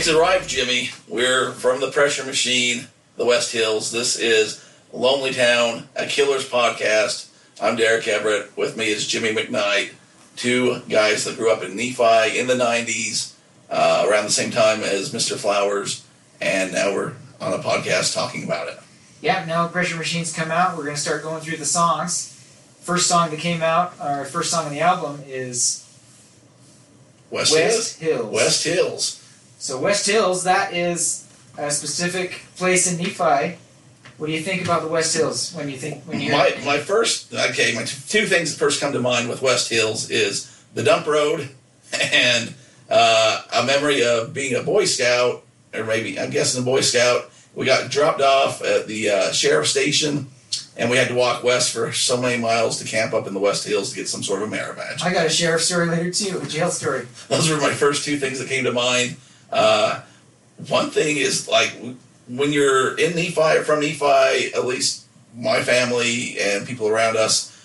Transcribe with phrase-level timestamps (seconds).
[0.00, 0.88] Week's arrived, Jimmy.
[1.08, 2.86] We're from the Pressure Machine,
[3.18, 3.92] the West Hills.
[3.92, 7.28] This is Lonely Town, a Killers podcast.
[7.60, 8.56] I'm Derek Everett.
[8.56, 9.90] With me is Jimmy McKnight,
[10.36, 13.34] two guys that grew up in Nephi in the 90s,
[13.68, 15.36] uh, around the same time as Mr.
[15.36, 16.02] Flowers,
[16.40, 18.78] and now we're on a podcast talking about it.
[19.20, 20.78] Yeah, now Pressure Machines come out.
[20.78, 22.42] We're going to start going through the songs.
[22.80, 25.86] First song that came out, our first song on the album is
[27.30, 28.20] West, West Hills.
[28.22, 28.34] Hills.
[28.34, 29.19] West Hills.
[29.60, 31.28] So West Hills, that is
[31.58, 33.58] a specific place in Nephi.
[34.16, 36.78] What do you think about the West Hills when you think when you My, my
[36.78, 40.64] first, okay, my t- two things that first come to mind with West Hills is
[40.72, 41.50] the dump road
[42.14, 42.54] and
[42.88, 47.30] uh, a memory of being a Boy Scout, or maybe, I'm guessing a Boy Scout.
[47.54, 50.28] We got dropped off at the uh, sheriff station
[50.78, 53.40] and we had to walk west for so many miles to camp up in the
[53.40, 55.02] West Hills to get some sort of a merit badge.
[55.02, 57.06] I got a sheriff story later too, a jail story.
[57.28, 59.16] Those were my first two things that came to mind.
[59.50, 60.02] Uh,
[60.68, 61.76] one thing is like
[62.28, 67.56] when you're in Nephi or from Nephi, at least my family and people around us,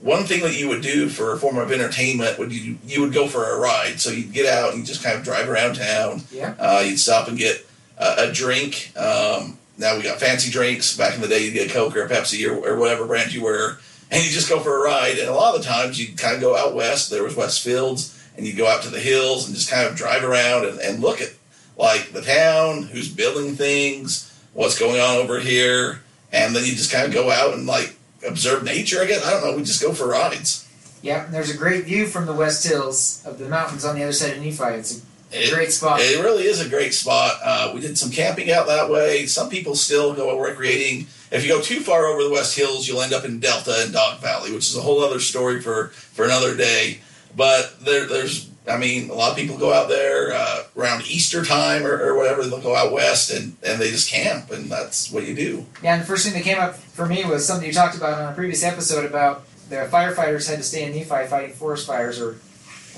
[0.00, 3.12] one thing that you would do for a form of entertainment would you you would
[3.12, 4.00] go for a ride.
[4.00, 6.22] So you'd get out and you just kind of drive around town.
[6.32, 6.54] Yeah.
[6.58, 7.64] Uh, you'd stop and get
[7.98, 8.92] a, a drink.
[8.96, 10.96] Um, now we got fancy drinks.
[10.96, 13.32] Back in the day, you'd get a Coke or a Pepsi or, or whatever brand
[13.32, 13.78] you were,
[14.10, 15.18] and you just go for a ride.
[15.18, 17.10] And a lot of the times, you'd kind of go out west.
[17.10, 19.94] There was West Fields, and you'd go out to the hills and just kind of
[19.96, 21.30] drive around and, and look at
[21.76, 26.00] like the town, who's building things, what's going on over here,
[26.32, 29.00] and then you just kind of go out and like observe nature.
[29.00, 29.56] I guess I don't know.
[29.56, 30.68] We just go for rides.
[31.02, 34.12] Yeah, there's a great view from the West Hills of the mountains on the other
[34.12, 34.78] side of Nephi.
[34.78, 35.00] It's
[35.32, 36.00] a It- great spot.
[36.00, 37.40] It really is a great spot.
[37.42, 39.26] Uh, we did some camping out that way.
[39.26, 41.08] Some people still go recreating.
[41.32, 43.92] If you go too far over the West Hills, you'll end up in Delta and
[43.92, 47.00] Dog Valley, which is a whole other story for, for another day.
[47.36, 51.44] But there, there's, I mean, a lot of people go out there uh, around Easter
[51.44, 52.42] time or, or whatever.
[52.44, 55.66] They'll go out west and, and they just camp, and that's what you do.
[55.82, 58.20] Yeah, and the first thing that came up for me was something you talked about
[58.20, 62.20] on a previous episode about the firefighters had to stay in Nephi fighting forest fires
[62.20, 62.36] or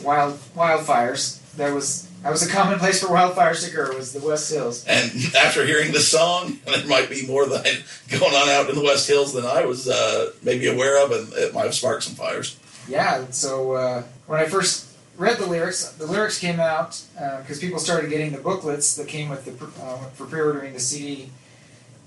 [0.03, 1.41] wild wildfires.
[1.53, 4.85] That was that was a common place for wildfires to occur was the West Hills.
[4.87, 7.63] And after hearing this song, there might be more than
[8.11, 11.33] going on out in the West Hills than I was uh, maybe aware of, and
[11.35, 12.59] it might have sparked some fires.
[12.89, 17.01] Yeah, so uh, when I first read the lyrics, the lyrics came out
[17.41, 21.31] because people started getting the booklets that came with the uh, for pre-ordering the CD,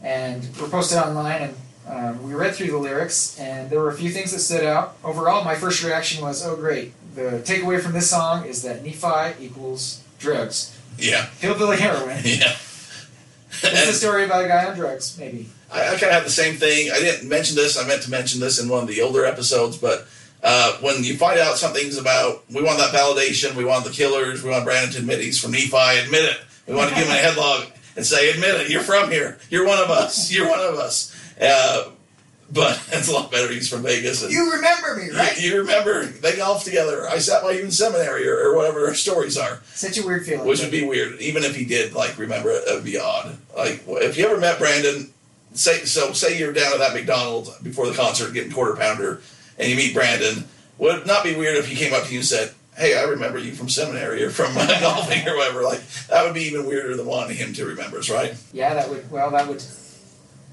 [0.03, 1.41] and were posted online.
[1.41, 1.55] And
[1.87, 4.97] um, we read through the lyrics, and there were a few things that stood out.
[5.03, 9.43] Overall, my first reaction was, "Oh, great!" The takeaway from this song is that Nephi
[9.43, 12.21] equals drugs, Yeah, hillbilly heroin.
[12.25, 12.55] yeah.
[13.63, 15.49] It's a story about a guy on drugs, maybe.
[15.71, 16.91] I, I kind of have the same thing.
[16.91, 17.77] I didn't mention this.
[17.77, 20.07] I meant to mention this in one of the older episodes, but
[20.43, 23.55] uh, when you find out something's about, we want that validation.
[23.55, 24.43] We want the killers.
[24.43, 25.99] We want Brandon to admit he's from Nephi.
[26.03, 26.37] Admit it.
[26.67, 28.69] We want to give him a headlock and say, admit it.
[28.69, 29.39] You're from here.
[29.49, 30.31] You're one of us.
[30.31, 31.13] You're one of us.
[31.41, 31.89] Uh,
[32.51, 33.51] but it's a lot better.
[33.51, 34.23] He's from Vegas.
[34.23, 35.39] And You remember me, right?
[35.41, 37.07] You remember they golfed together.
[37.09, 40.25] I sat by you in seminary, or, or whatever our stories are, Such a weird
[40.25, 40.47] feeling.
[40.47, 41.19] which would be weird.
[41.19, 43.37] Even if he did like remember it, it would be odd.
[43.55, 45.11] Like if you ever met Brandon,
[45.53, 46.13] say so.
[46.13, 49.21] Say you're down at that McDonald's before the concert getting quarter pounder,
[49.57, 50.45] and you meet Brandon.
[50.77, 53.03] Would it not be weird if he came up to you and said, "Hey, I
[53.03, 55.63] remember you from seminary or from uh, golfing or whatever"?
[55.63, 58.35] Like that would be even weirder than wanting him to remember us, right?
[58.53, 59.09] Yeah, that would.
[59.11, 59.63] Well, that would.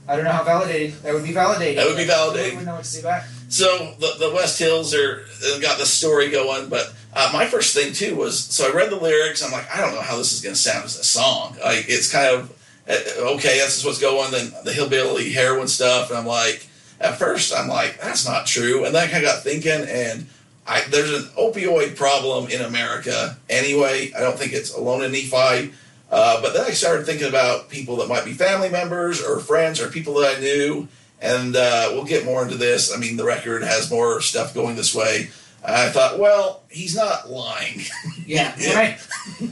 [0.06, 0.92] I don't know how validated.
[1.02, 1.78] That would be validated.
[1.78, 2.52] That would be validating.
[2.52, 3.26] I wouldn't know what to say back.
[3.48, 7.74] So the, the West Hills are they've got the story going, but uh, my first
[7.74, 9.42] thing too was so I read the lyrics.
[9.42, 11.56] I'm like, I don't know how this is going to sound as a song.
[11.62, 12.50] Like it's kind of
[12.88, 12.94] uh,
[13.34, 14.30] okay, this is what's going.
[14.30, 16.66] Then the hillbilly heroin stuff, and I'm like,
[17.04, 20.26] at first I'm like, that's not true, and then I kind of got thinking, and
[20.66, 24.12] I, there's an opioid problem in America anyway.
[24.16, 25.72] I don't think it's alone in Nephi.
[26.10, 29.80] Uh, but then I started thinking about people that might be family members or friends
[29.80, 30.86] or people that I knew,
[31.20, 32.94] and uh, we'll get more into this.
[32.94, 35.30] I mean, the record has more stuff going this way.
[35.66, 37.80] I thought, well, he's not lying.
[38.26, 38.54] Yeah.
[38.58, 38.98] I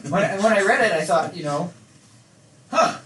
[0.08, 1.72] when, when I read it, I thought, you know,
[2.70, 2.98] huh,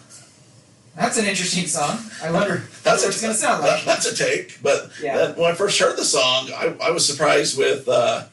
[0.97, 1.99] that's an interesting song.
[2.23, 3.85] I wonder That's what it's going to sound like.
[3.85, 4.63] that- that's a take.
[4.63, 5.17] But Yeah.
[5.17, 7.89] then when I first heard the song, I, I was surprised with.
[7.89, 8.25] Uh,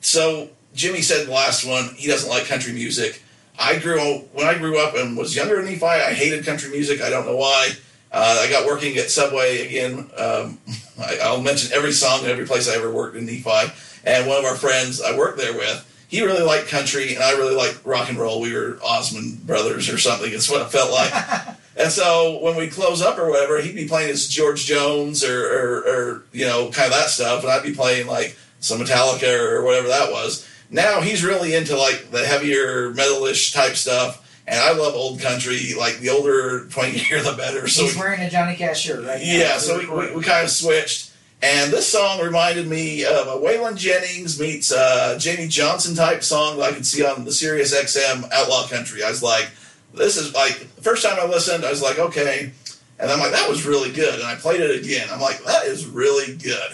[0.00, 3.22] so Jimmy said in the last one he doesn't like country music.
[3.58, 4.00] I grew
[4.32, 5.84] when I grew up and was younger in Nephi.
[5.84, 7.00] I hated country music.
[7.02, 7.68] I don't know why.
[8.10, 10.10] Uh, I got working at Subway again.
[10.16, 10.58] Um,
[11.00, 13.72] I, I'll mention every song and every place I ever worked in Nephi.
[14.04, 17.32] And one of our friends I worked there with, he really liked country, and I
[17.32, 18.40] really liked rock and roll.
[18.40, 20.32] We were Osmond brothers or something.
[20.32, 21.12] It's what it felt like.
[21.76, 25.46] And so when we close up or whatever, he'd be playing his George Jones or,
[25.46, 29.38] or, or you know, kind of that stuff, and I'd be playing like some Metallica
[29.38, 30.48] or whatever that was.
[30.70, 35.74] Now he's really into like the heavier metalish type stuff, and I love old country.
[35.78, 37.68] Like the older, twankier, the better.
[37.68, 39.20] So He's wearing a Johnny Cash shirt, right?
[39.20, 39.24] now.
[39.24, 41.10] yeah, so we, we, we kind of switched.
[41.44, 46.56] And this song reminded me of a Waylon Jennings meets uh, Jamey Johnson type song
[46.58, 49.02] that I could see on the Sirius XM Outlaw Country.
[49.02, 49.50] I was like,
[49.94, 52.52] this is like, the first time I listened, I was like, okay.
[52.98, 54.14] And I'm like, that was really good.
[54.14, 55.08] And I played it again.
[55.10, 56.70] I'm like, that is really good.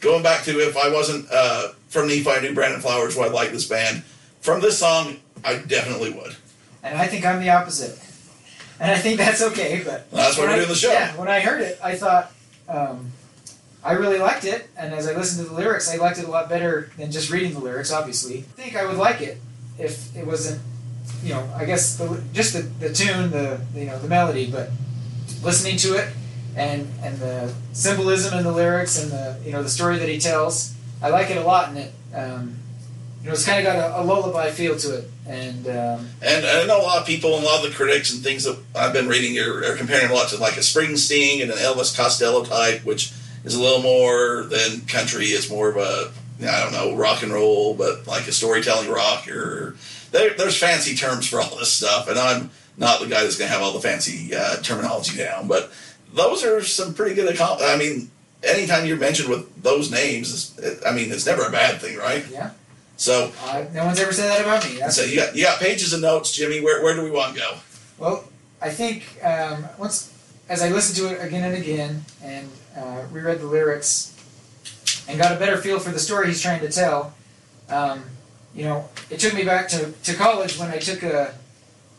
[0.00, 3.30] Going back to if I wasn't uh, from Nephi, I knew Brandon Flowers, would I
[3.30, 4.02] like this band.
[4.40, 6.36] From this song, I definitely would.
[6.82, 7.98] And I think I'm the opposite.
[8.78, 10.90] And I think that's okay, but That's why we're I- doing the show.
[10.92, 12.32] Yeah, when I heard it, I thought
[12.68, 13.12] um,
[13.84, 16.30] I really liked it, and as I listened to the lyrics, I liked it a
[16.30, 17.92] lot better than just reading the lyrics.
[17.92, 19.38] Obviously, I think I would like it
[19.78, 20.62] if it wasn't,
[21.22, 24.70] you know, I guess the, just the, the tune, the you know the melody, but
[25.42, 26.12] listening to it
[26.56, 30.18] and and the symbolism in the lyrics and the you know the story that he
[30.18, 32.56] tells, I like it a lot, and it um,
[33.20, 36.44] you know it's kind of got a, a lullaby feel to it, and um, And
[36.44, 38.58] I know a lot of people and a lot of the critics and things that
[38.74, 41.96] I've been reading are, are comparing a lot to like a Springsteen and an Elvis
[41.96, 43.12] Costello type, which
[43.44, 45.26] is a little more than country.
[45.26, 46.12] It's more of a
[46.42, 49.28] I don't know rock and roll, but like a storytelling rock.
[49.28, 49.76] Or
[50.12, 53.48] there, there's fancy terms for all this stuff, and I'm not the guy that's going
[53.50, 55.48] to have all the fancy uh, terminology down.
[55.48, 55.70] But
[56.14, 57.38] those are some pretty good.
[57.40, 58.10] I mean,
[58.42, 62.24] anytime you're mentioned with those names, it's- I mean, it's never a bad thing, right?
[62.30, 62.50] yeah,
[62.96, 64.78] So, uh, no one's ever said that about me.
[64.78, 66.60] That's so you got you got pages of notes, Jimmy.
[66.60, 67.54] Where where do we want to go?
[67.98, 68.24] Well,
[68.62, 70.12] I think um, once,
[70.48, 74.09] as I listened to it again and again and uh, reread the lyrics
[75.08, 77.14] and got a better feel for the story he's trying to tell,
[77.68, 78.04] um,
[78.54, 81.34] you know, it took me back to, to college when I took a,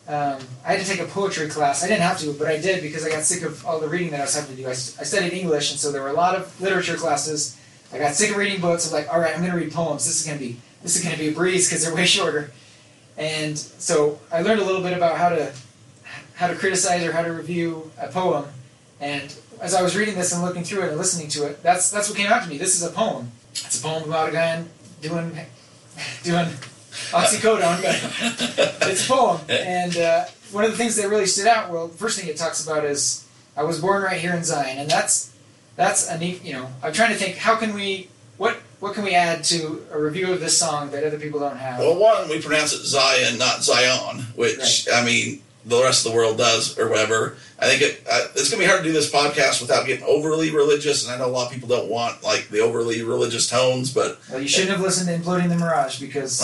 [0.08, 1.84] um, I had to take a poetry class.
[1.84, 4.12] I didn't have to, but I did because I got sick of all the reading
[4.12, 4.68] that I was having to do.
[4.68, 7.58] I, I studied English, and so there were a lot of literature classes.
[7.94, 8.88] I got sick of reading books.
[8.88, 10.06] I'm like, all right, I'm going to read poems.
[10.06, 12.06] This is going to be this is going to be a breeze because they're way
[12.18, 12.52] shorter.
[13.18, 15.54] And so I learned a little bit about how to
[16.36, 18.46] how to criticize or how to review a poem.
[19.00, 21.90] And as I was reading this and looking through it and listening to it, that's
[21.92, 22.58] that's what came out to me.
[22.58, 23.32] This is a poem.
[23.52, 24.64] It's a poem about a guy
[25.02, 25.32] doing
[26.24, 26.48] doing
[27.12, 29.40] oxycodone, but it's a poem.
[29.48, 32.38] And uh, one of the things that really stood out, well, the first thing it
[32.38, 35.34] talks about is I was born right here in Zion, and that's
[35.76, 36.44] that's a neat.
[36.44, 39.86] You know, I'm trying to think how can we what what can we add to
[39.92, 41.78] a review of this song that other people don't have.
[41.78, 46.18] Well, one, we pronounce it Zion, not Zion, which I mean the rest of the
[46.18, 47.38] world does or whatever.
[47.60, 50.04] I think it, uh, it's going to be hard to do this podcast without getting
[50.06, 53.48] overly religious, and I know a lot of people don't want like the overly religious
[53.48, 56.42] tones, but Well, you shouldn't have listened to Imploding the Mirage because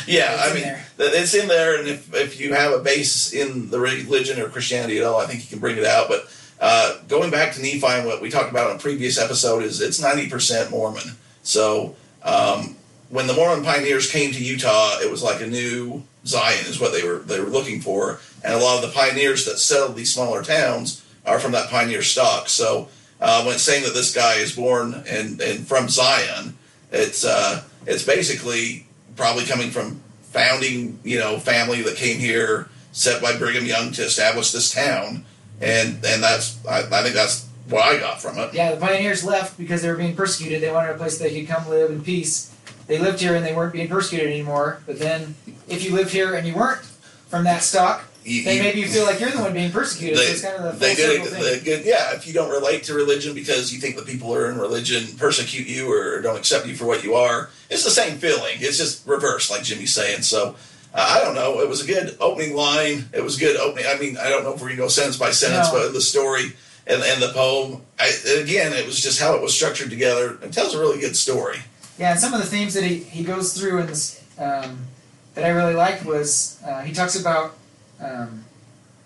[0.06, 0.84] yeah, I mean there.
[0.98, 4.98] it's in there, and if if you have a base in the religion or Christianity
[4.98, 6.08] at all, I think you can bring it out.
[6.08, 9.62] But uh, going back to Nephi and what we talked about on a previous episode
[9.62, 11.16] is it's ninety percent Mormon.
[11.42, 12.76] So um,
[13.10, 16.92] when the Mormon pioneers came to Utah, it was like a new Zion is what
[16.92, 20.12] they were they were looking for, and a lot of the pioneers that settled these
[20.12, 22.48] smaller towns are from that pioneer stock.
[22.48, 22.88] So
[23.20, 26.56] uh, when saying that this guy is born and, and from Zion,
[26.92, 28.86] it's uh, it's basically
[29.16, 34.02] probably coming from founding you know family that came here set by Brigham Young to
[34.02, 35.24] establish this town,
[35.60, 38.52] and and that's I, I think that's what I got from it.
[38.52, 40.60] yeah, the pioneers left because they were being persecuted.
[40.60, 42.49] They wanted a place they could come live in peace.
[42.90, 44.80] They lived here and they weren't being persecuted anymore.
[44.84, 45.36] But then,
[45.68, 46.82] if you lived here and you weren't
[47.28, 50.18] from that stock, You- then you- maybe you feel like you're the one being persecuted.
[50.18, 51.44] so it's kind of the they did thing.
[51.44, 54.34] a good yeah if you don't relate to religion because you think the people who
[54.34, 57.90] are in religion persecute you or don't accept you for what you are it's the
[57.90, 60.54] same feeling it's just reversed like jimmy's saying so
[60.94, 63.96] uh, i don't know it was a good opening line it was good opening i
[63.98, 65.78] mean i don't know if we're going to go sentence by sentence No.
[65.78, 66.52] but the story
[66.86, 70.52] and, and the poem I, again it was just how it was structured together it
[70.52, 71.60] tells a really good story
[72.00, 74.86] Yeah, some of the themes that he, he goes through in this um,
[75.34, 77.58] that I really liked was uh, he talks about
[78.02, 78.46] um,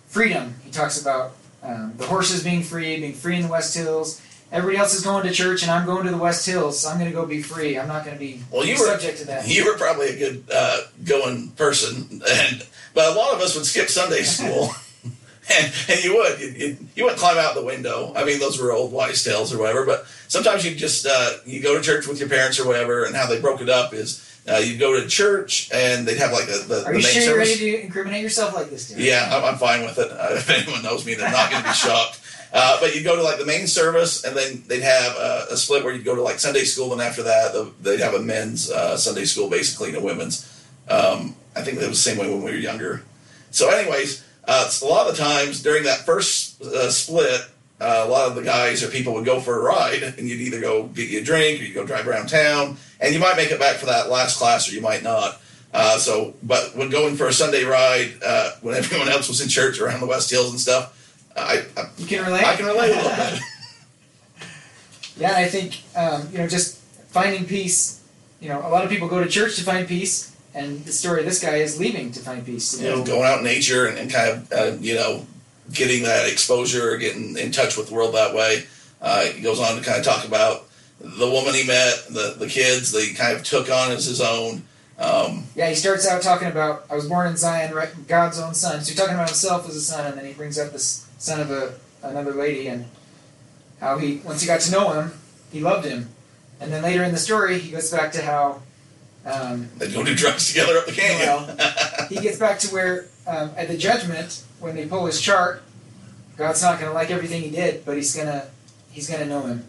[0.06, 0.54] freedom.
[0.64, 1.32] He talks about
[1.64, 4.22] um, the horses being free, being free in the West Hills.
[4.52, 6.98] Everybody else is going to church, and I'm going to the West Hills, so I'm
[6.98, 7.76] going to go be free.
[7.76, 9.48] I'm not going to be Well, you were- subject to that.
[9.54, 13.66] you were probably a good uh, going person, and but a lot of us would
[13.66, 14.70] skip Sunday school,
[15.52, 18.12] and and you would you, you, wouldn't climb out the window.
[18.16, 19.84] I mean, those were old wise tales or whatever.
[19.84, 23.14] But sometimes you just uh, you go to church with your parents or whatever, and
[23.14, 26.46] how they broke it up is uh, you go to church and they'd have like
[26.46, 28.98] the, the, Are the you main sure you're ready to incriminate yourself like this, Tim?
[29.00, 30.10] Yeah, I'm, I'm fine with it.
[30.10, 32.20] Uh, if anyone knows me, they're not going to be shocked.
[32.52, 35.56] Uh, but you'd go to like the main service, and then they'd have uh, a
[35.56, 38.22] split where you'd go to like Sunday school, and after that, the, they'd have a
[38.22, 40.48] men's uh, Sunday school, basically, and a women's.
[40.88, 43.02] Um, I think that was the same way when we were younger.
[43.50, 47.42] So, anyways, uh, a lot of the times during that first uh, split,
[47.80, 50.40] uh, a lot of the guys or people would go for a ride, and you'd
[50.40, 53.36] either go get you a drink or you go drive around town, and you might
[53.36, 55.40] make it back for that last class, or you might not.
[55.72, 59.48] Uh, so, but when going for a Sunday ride, uh, when everyone else was in
[59.48, 61.00] church around the West Hills and stuff,
[61.36, 62.44] I, I, You can relate.
[62.44, 63.40] I can relate a little bit.
[65.16, 66.78] Yeah, I think um, you know just
[67.10, 68.02] finding peace.
[68.40, 71.20] You know, a lot of people go to church to find peace, and the story
[71.20, 72.80] of this guy is leaving to find peace.
[72.80, 75.26] you know, going out in nature and, and kind of, uh, you know,
[75.72, 78.64] getting that exposure, getting in touch with the world that way.
[79.02, 80.64] Uh, he goes on to kind of talk about
[81.00, 84.20] the woman he met, the, the kids that he kind of took on as his
[84.20, 84.62] own.
[84.98, 88.54] Um, Yeah, he starts out talking about I was born in Zion, right, God's own
[88.54, 88.80] son.
[88.82, 91.40] So he's talking about himself as a son, and then he brings up this son
[91.40, 92.84] of a another lady and
[93.80, 95.12] how he once he got to know him,
[95.50, 96.10] he loved him,
[96.60, 98.62] and then later in the story he goes back to how
[99.24, 101.56] um, they go do drugs together up the canyon.
[102.08, 105.62] he gets back to where um, at the judgment when they pull his chart,
[106.36, 108.46] God's not going to like everything he did, but he's gonna
[108.90, 109.64] he's gonna know him,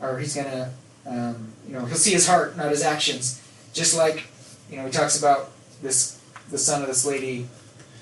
[0.00, 0.72] or he's gonna
[1.06, 3.42] um, you know he'll see his heart, not his actions.
[3.72, 4.24] Just like
[4.70, 5.50] you know he talks about
[5.82, 6.20] this
[6.50, 7.48] the son of this lady,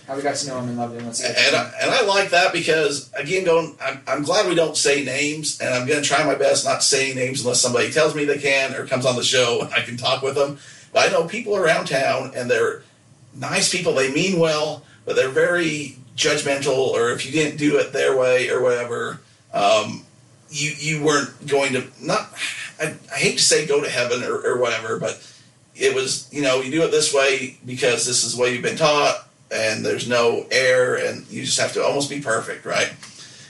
[0.06, 1.04] how we got to know him and loved him.
[1.04, 4.02] Once he got to and know I, and I like that because again, going, I'm,
[4.06, 7.16] I'm glad we don't say names, and I'm going to try my best not saying
[7.16, 9.96] names unless somebody tells me they can or comes on the show and I can
[9.96, 10.58] talk with them.
[10.92, 12.82] But I know people around town, and they're
[13.34, 13.94] nice people.
[13.94, 16.88] They mean well, but they're very judgmental.
[16.88, 19.20] Or if you didn't do it their way or whatever,
[19.52, 20.04] um,
[20.50, 22.32] you you weren't going to not.
[22.80, 25.22] I, I hate to say go to heaven or, or whatever, but
[25.74, 28.62] it was you know you do it this way because this is the way you've
[28.62, 32.92] been taught and there's no error and you just have to almost be perfect right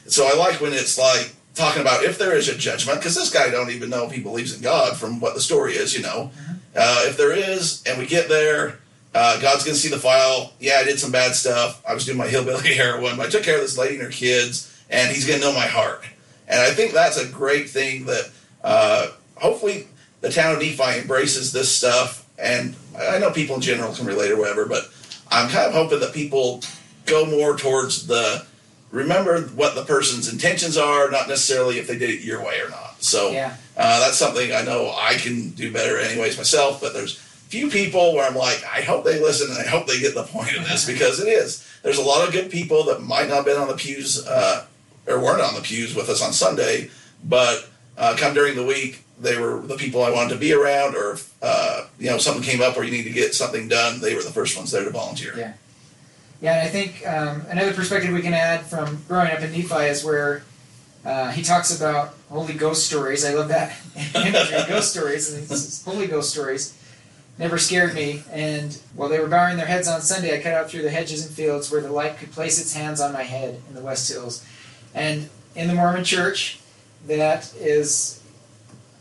[0.06, 3.30] so i like when it's like talking about if there is a judgment because this
[3.30, 6.02] guy don't even know if he believes in god from what the story is you
[6.02, 6.30] know
[6.76, 8.78] uh, if there is and we get there
[9.14, 10.52] uh, god's going to see the file.
[10.60, 11.82] Yeah i did some bad stuff.
[11.86, 13.16] I was doing my hillbilly heroin.
[13.16, 15.52] But i took care of this lady and her kids and he's going to know
[15.52, 16.04] my heart.
[16.48, 18.30] And i think that's a great thing that
[18.62, 19.88] uh, hopefully
[20.20, 22.26] the town of nephi embraces this stuff.
[22.38, 24.90] And i know people in general can relate or whatever but
[25.32, 26.60] I'm kind of hoping that people
[27.06, 28.44] go more towards the
[28.90, 32.68] remember what the person's intentions are, not necessarily if they did it your way or
[32.68, 32.91] not.
[33.02, 33.54] So Yeah.
[33.76, 36.80] uh, that's something I know I can do better anyways myself.
[36.80, 40.00] But there's few people where I'm like, I hope they listen and I hope they
[40.00, 41.66] get the point of this because it is.
[41.82, 44.64] There's a lot of good people that might not have been on the pews uh,
[45.06, 46.90] or weren't on the pews with us on Sunday,
[47.24, 47.68] but
[47.98, 51.12] uh, come during the week, they were the people I wanted to be around, or
[51.12, 54.14] if, uh, you know something came up where you need to get something done, they
[54.14, 55.34] were the first ones there to volunteer.
[55.36, 55.52] Yeah.
[56.40, 59.84] Yeah, and I think um, another perspective we can add from growing up in Nephi
[59.84, 60.42] is where
[61.04, 63.24] uh, he talks about Holy Ghost stories.
[63.24, 63.76] I love that
[64.68, 66.78] ghost stories, and says, Holy Ghost stories
[67.38, 68.22] never scared me.
[68.30, 71.26] And while they were bowing their heads on Sunday, I cut out through the hedges
[71.26, 74.10] and fields where the light could place its hands on my head in the West
[74.12, 74.46] Hills.
[74.94, 76.60] And in the Mormon Church,
[77.06, 78.22] that is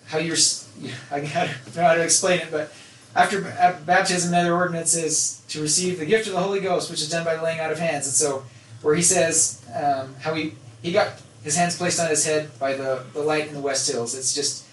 [0.08, 0.38] how you're.
[1.12, 2.74] I don't know how to explain it, but
[3.16, 3.42] after
[3.86, 7.26] baptism, another ordinance is to receive the gift of the Holy Ghost, which is done
[7.26, 8.08] by the laying out of hands.
[8.08, 8.44] And so,
[8.82, 12.74] where he says um, how he he got his hands placed on his head by
[12.74, 14.16] the, the light in the West Hills.
[14.16, 14.66] It's just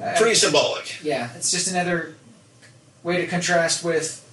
[0.00, 1.02] uh, Pretty symbolic.
[1.02, 2.14] yeah, it's just another
[3.02, 4.24] way to contrast with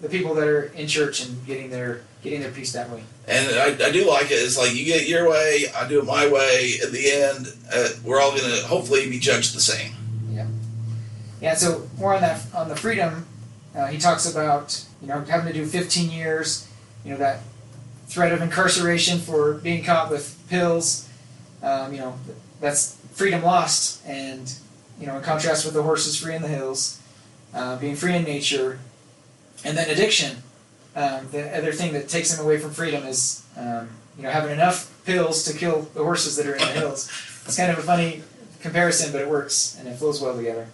[0.00, 3.02] the people that are in church and getting their getting their peace that way.
[3.26, 4.34] And I, I do like it.
[4.34, 6.74] It's like you get your way, I do it my way.
[6.82, 9.92] At the end, uh, we're all going to hopefully be judged the same.
[10.30, 10.46] Yeah,
[11.40, 13.26] yeah, so more on that on the freedom,
[13.76, 16.68] uh, he talks about you know having to do 15 years,
[17.04, 17.40] you know that
[18.06, 21.08] threat of incarceration for being caught with pills,
[21.62, 22.18] um, you know
[22.60, 24.54] that's freedom lost, and
[25.00, 27.00] you know in contrast with the horses free in the hills,
[27.54, 28.78] uh, being free in nature,
[29.64, 30.38] and then addiction.
[30.94, 34.52] Um, the other thing that takes them away from freedom is um, you know having
[34.52, 37.10] enough pills to kill the horses that are in the hills.
[37.44, 38.22] It's kind of a funny
[38.60, 40.68] comparison, but it works and it flows well together.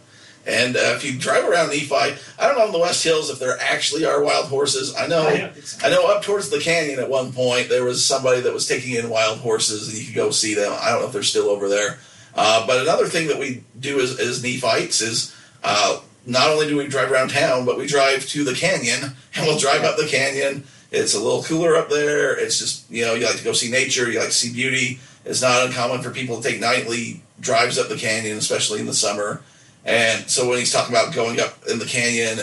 [0.46, 3.38] And uh, if you drive around Nephi, I don't know in the West Hills if
[3.38, 4.94] there actually are wild horses.
[4.96, 5.26] I know.
[5.26, 5.86] I so.
[5.86, 8.94] I know up towards the canyon at one point there was somebody that was taking
[8.94, 10.72] in wild horses, and you could go see them.
[10.80, 11.98] I don't know if they're still over there.
[12.34, 16.76] Uh, but another thing that we do as, as Nephites is uh, not only do
[16.76, 20.06] we drive around town, but we drive to the canyon, and we'll drive up the
[20.06, 20.64] canyon.
[20.90, 22.38] It's a little cooler up there.
[22.38, 25.00] It's just you know you like to go see nature, you like to see beauty.
[25.24, 28.94] It's not uncommon for people to take nightly drives up the canyon, especially in the
[28.94, 29.42] summer.
[29.88, 32.40] And so when he's talking about going up in the canyon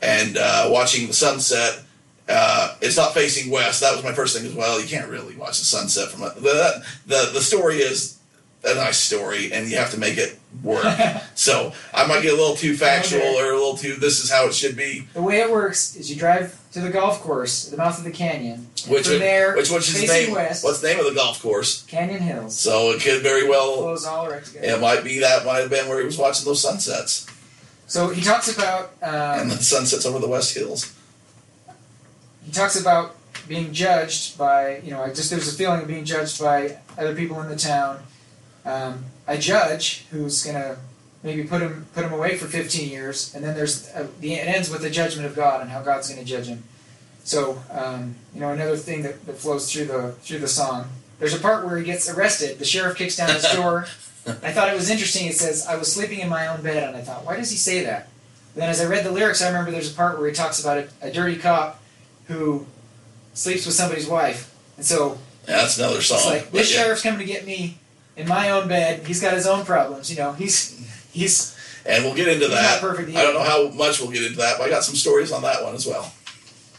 [0.00, 1.82] and uh, watching the sunset,
[2.28, 3.80] uh, it's not facing west.
[3.80, 4.80] That was my first thing as well.
[4.80, 6.36] You can't really watch the sunset from it.
[6.36, 8.18] The, the, the story is
[8.64, 10.84] a nice story, and you have to make it work.
[11.34, 14.46] so I might get a little too factual or a little too, this is how
[14.46, 15.08] it should be.
[15.14, 18.04] The way it works is you drive to the golf course, at the mouth of
[18.04, 18.66] the canyon.
[18.88, 20.34] Which, from there, which, which is name?
[20.34, 21.84] west, What's the name of the golf course?
[21.84, 22.58] Canyon Hills.
[22.58, 24.66] So it could very well, flows all right together.
[24.66, 27.26] it might be that might have been where he was watching those sunsets.
[27.86, 30.94] So he talks about and um, the sunsets over the West Hills.
[32.44, 33.16] he talks about
[33.46, 37.14] being judged by you know I just there's a feeling of being judged by other
[37.14, 38.02] people in the town.
[38.64, 40.76] Um, a judge who's gonna
[41.22, 44.46] maybe put him put him away for 15 years, and then there's a, the it
[44.46, 46.62] ends with the judgment of God and how God's going to judge him.
[47.24, 50.86] So um, you know another thing that, that flows through the through the song.
[51.18, 52.58] There's a part where he gets arrested.
[52.58, 53.86] The sheriff kicks down his door.
[54.26, 55.26] I thought it was interesting.
[55.26, 57.56] It says, "I was sleeping in my own bed," and I thought, why does he
[57.56, 58.08] say that?
[58.54, 60.78] then as I read the lyrics, I remember there's a part where he talks about
[60.78, 61.82] a, a dirty cop
[62.28, 62.66] who
[63.32, 65.18] sleeps with somebody's wife, and so
[65.48, 66.18] Yeah, that's another song.
[66.18, 66.82] it's like this yeah.
[66.82, 67.78] sheriff's coming to get me
[68.16, 69.06] in my own bed.
[69.06, 70.32] He's got his own problems, you know.
[70.32, 71.56] He's he's
[71.86, 72.80] And we'll get into that.
[72.80, 75.32] perfect I don't know how much we'll get into that, but I got some stories
[75.32, 76.12] on that one as well.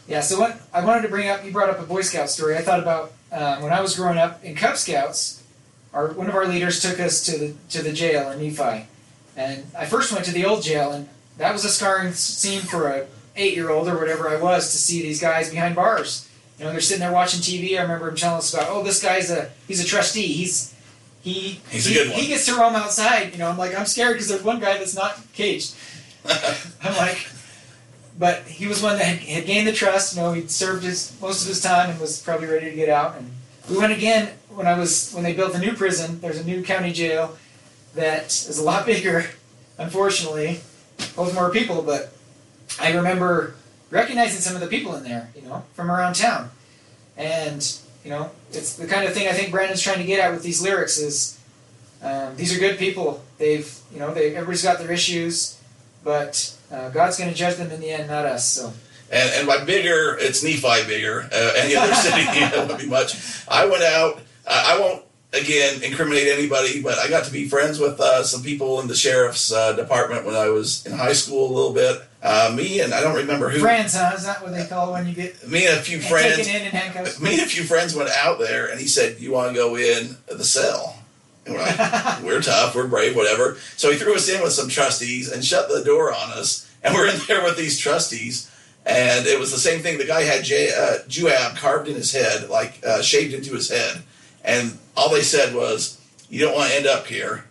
[0.08, 0.20] yeah.
[0.20, 2.56] So what I wanted to bring up, you brought up a Boy Scout story.
[2.56, 5.42] I thought about um, when I was growing up in Cub Scouts.
[5.92, 8.86] Our one of our leaders took us to the to the jail in Nephi,
[9.34, 12.88] and I first went to the old jail, and that was a scarring scene for
[12.88, 16.28] a eight year old or whatever I was to see these guys behind bars.
[16.58, 17.78] You know, they're sitting there watching TV.
[17.78, 20.26] I remember him telling us about, oh, this guy's a he's a trustee.
[20.34, 20.74] He's
[21.26, 23.32] he He's he, he gets to roam outside.
[23.32, 25.74] You know, I'm like I'm scared because there's one guy that's not caged.
[26.82, 27.26] I'm like,
[28.16, 30.14] but he was one that had, had gained the trust.
[30.14, 32.88] You know, he'd served his most of his time and was probably ready to get
[32.88, 33.16] out.
[33.18, 33.32] And
[33.68, 36.20] we went again when I was when they built the new prison.
[36.20, 37.36] There's a new county jail
[37.96, 39.26] that is a lot bigger.
[39.78, 40.60] Unfortunately,
[41.16, 41.82] holds more people.
[41.82, 42.12] But
[42.80, 43.56] I remember
[43.90, 45.30] recognizing some of the people in there.
[45.34, 46.50] You know, from around town,
[47.16, 50.30] and you know, it's the kind of thing I think Brandon's trying to get at
[50.30, 51.40] with these lyrics is.
[52.02, 53.24] Um, these are good people.
[53.38, 55.58] They've, you know, they everybody's got their issues,
[56.04, 58.46] but uh, God's going to judge them in the end, not us.
[58.48, 58.72] So
[59.10, 61.28] And, and by bigger, it's Nephi bigger.
[61.32, 63.42] Uh, any other city you know, would be much.
[63.48, 64.20] I went out.
[64.48, 65.02] I I won't
[65.32, 68.94] again incriminate anybody, but I got to be friends with uh, some people in the
[68.94, 72.02] sheriff's uh, department when I was in high school a little bit.
[72.26, 73.60] Uh, me and I don't remember who.
[73.60, 74.12] friends, huh?
[74.16, 76.36] Is that what they call when you get Me and a few friends.
[76.38, 77.20] taken in in handcuffs?
[77.20, 79.76] Me and a few friends went out there, and he said, "You want to go
[79.76, 80.98] in the cell?"
[81.44, 81.78] And we're like,
[82.24, 85.68] "We're tough, we're brave, whatever." So he threw us in with some trustees and shut
[85.68, 88.50] the door on us, and we're in there with these trustees.
[88.84, 89.98] And it was the same thing.
[89.98, 93.68] The guy had J, uh, Juab carved in his head, like uh, shaved into his
[93.68, 94.02] head,
[94.44, 97.44] and all they said was, "You don't want to end up here."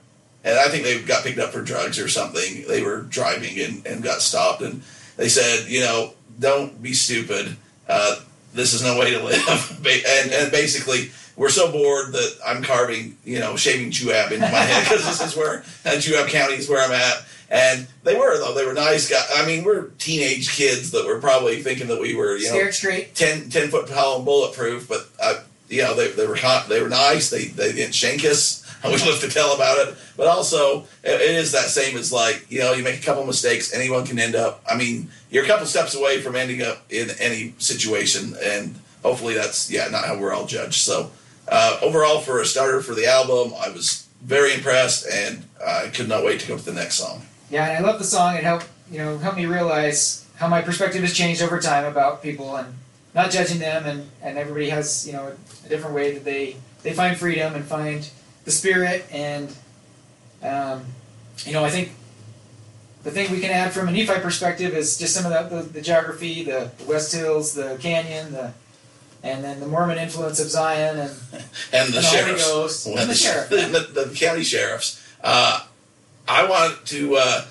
[0.45, 2.65] And I think they got picked up for drugs or something.
[2.67, 4.83] They were driving and, and got stopped, and
[5.17, 7.57] they said, "You know, don't be stupid.
[7.89, 8.19] Uh,
[8.53, 13.17] this is no way to live." And, and basically, we're so bored that I'm carving,
[13.23, 16.69] you know, shaving Juab into my head because this is where uh, Juab County is
[16.69, 17.25] where I'm at.
[17.49, 19.29] And they were though; they were nice guys.
[19.35, 23.15] I mean, we're teenage kids that were probably thinking that we were, you know, straight.
[23.15, 26.81] 10, 10 foot tall and bulletproof, but uh, you know they, they were hot, they
[26.81, 27.29] were nice.
[27.29, 28.64] They they didn't shank us.
[28.85, 32.45] I would love to tell about it, but also it, is that same as like
[32.49, 34.63] you know you make a couple mistakes, anyone can end up.
[34.69, 39.33] I mean, you're a couple steps away from ending up in any situation, and hopefully
[39.33, 40.81] that's yeah not how we're all judged.
[40.81, 41.11] So
[41.47, 46.09] uh, overall, for a starter for the album, I was very impressed, and I could
[46.09, 47.23] not wait to go to the next song.
[47.49, 48.35] Yeah, and I love the song.
[48.35, 52.21] It helped you know helped me realize how my perspective has changed over time about
[52.21, 52.73] people and
[53.13, 55.33] not judging them, and, and everybody has you know
[55.65, 58.09] a, different way that they they find freedom and find
[58.45, 59.53] the spirit, and
[60.41, 60.85] um,
[61.39, 61.91] you know I think
[63.03, 65.61] the thing we can add from a Nephi perspective is just some of the, the,
[65.73, 68.53] the geography, the, the West Hills, the canyon, the
[69.25, 72.99] and then the Mormon influence of Zion, and, and the and the sheriffs, Ghost, Well,
[72.99, 73.49] and the sheriff.
[73.49, 75.01] the, county sheriffs.
[75.23, 75.65] Uh,
[76.27, 77.15] I want to.
[77.17, 77.45] Uh,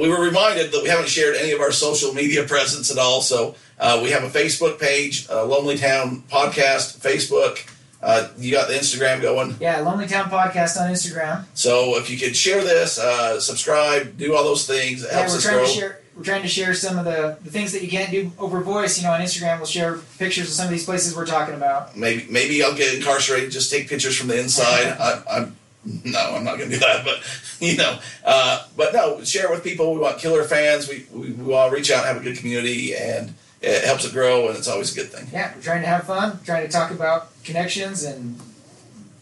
[0.00, 3.22] we were reminded that we haven't shared any of our social media presence at all.
[3.22, 7.68] So uh, we have a Facebook page, uh, Lonely Town Podcast Facebook.
[8.02, 9.56] Uh, you got the Instagram going.
[9.60, 11.44] yeah, Lonely Town Podcast on Instagram.
[11.54, 15.32] So if you could share this, uh, subscribe, do all those things, it Yeah, helps
[15.32, 15.66] we're us trying grow.
[15.66, 15.96] to share.
[16.16, 18.98] We're trying to share some of the, the things that you can't do over voice.
[18.98, 21.96] You know, on Instagram, we'll share pictures of some of these places we're talking about.
[21.96, 23.50] maybe maybe I'll get incarcerated.
[23.50, 24.86] Just take pictures from the inside.
[25.00, 25.56] I, I'm
[26.04, 27.04] no, I'm not going to do that.
[27.04, 27.20] But
[27.60, 29.94] you know, uh, but no, share it with people.
[29.94, 30.88] We want killer fans.
[30.88, 33.32] We we, we want to reach out and have a good community, and
[33.62, 35.28] it helps it grow, and it's always a good thing.
[35.32, 38.40] Yeah, we're trying to have fun, trying to talk about connections and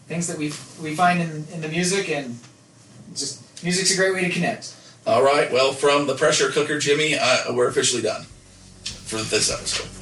[0.07, 2.39] things that we we find in, in the music, and
[3.13, 4.73] just music's a great way to connect.
[5.05, 5.51] All right.
[5.51, 8.23] Well, from the pressure cooker, Jimmy, uh, we're officially done
[8.83, 9.98] for this episode.